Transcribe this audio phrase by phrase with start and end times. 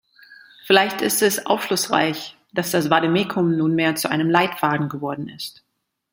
[0.65, 5.63] Vielleicht ist es aufschlussreich, dass das Vademekum nunmehr zu einem Leitfaden geworden ist.